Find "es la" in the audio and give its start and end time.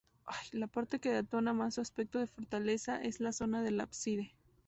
2.99-3.31